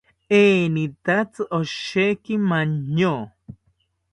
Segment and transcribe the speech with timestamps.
[0.39, 3.15] Enitatzi osheki maño